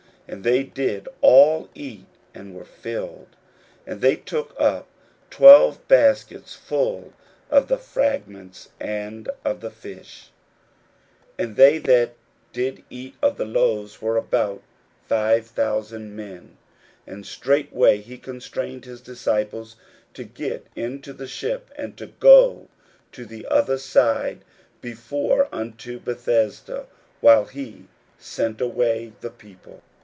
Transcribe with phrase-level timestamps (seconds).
[0.29, 3.27] 41:006:042 And they did all eat, and were filled.
[3.85, 4.87] 41:006:043 And they took up
[5.29, 7.11] twelve baskets full
[7.49, 10.29] of the fragments, and of the fishes.
[11.37, 12.13] 41:006:044 And they that
[12.53, 14.63] did eat of the loaves were about
[15.05, 16.55] five thousand men.
[17.07, 19.75] 41:006:045 And straightway he constrained his disciples
[20.13, 22.69] to get into the ship, and to go
[23.11, 24.45] to the other side
[24.79, 26.85] before unto Bethsaida,
[27.19, 27.87] while he
[28.17, 29.83] sent away the people.